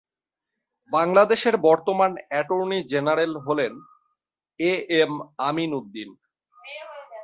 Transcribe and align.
বাংলাদেশের 0.91 1.55
বর্তমান 1.67 2.11
attorney 2.29 2.79
general 2.83 3.33
হলেন 3.37 3.73
এ 4.59 4.73
এম 4.99 5.13
আমিন 5.47 5.71
উদ্দিন। 5.73 6.09